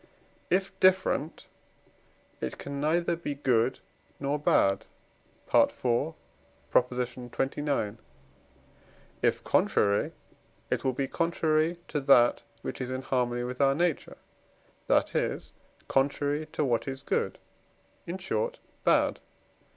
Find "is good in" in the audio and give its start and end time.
16.87-18.17